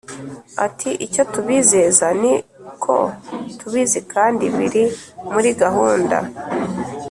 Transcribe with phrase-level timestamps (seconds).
[0.65, 2.33] Ati Icyo tubizeza ni
[2.83, 2.95] ko
[3.59, 4.83] tubizi kandi biri
[5.33, 6.17] muri gahunda